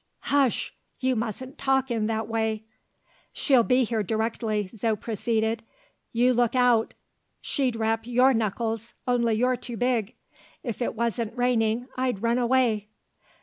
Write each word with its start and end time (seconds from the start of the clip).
"Hush! 0.33 0.73
you 0.99 1.15
mustn't 1.15 1.59
talk 1.59 1.91
in 1.91 2.07
that 2.07 2.27
way." 2.27 2.63
"She'll 3.33 3.61
be 3.61 3.83
here 3.83 4.01
directly," 4.01 4.65
Zo 4.75 4.95
proceeded. 4.95 5.61
"You 6.11 6.33
look 6.33 6.55
out! 6.55 6.95
She'd 7.39 7.75
rap 7.75 8.07
your 8.07 8.33
knuckles 8.33 8.95
only 9.05 9.35
you're 9.35 9.55
too 9.57 9.77
big. 9.77 10.15
If 10.63 10.81
it 10.81 10.95
wasn't 10.95 11.37
raining, 11.37 11.87
I'd 11.97 12.23
run 12.23 12.39
away." 12.39 12.87